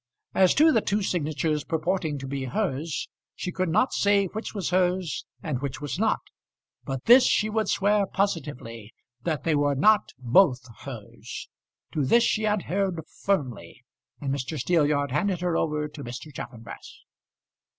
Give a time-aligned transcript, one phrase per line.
[0.33, 4.71] As to the two signatures purporting to be hers, she could not say which was
[4.71, 6.21] hers and which was not.
[6.83, 11.49] But this she would swear positively, that they were not both hers.
[11.91, 13.83] To this she adhered firmly,
[14.19, 14.57] and Mr.
[14.57, 16.33] Steelyard handed her over to Mr.
[16.33, 17.01] Chaffanbrass.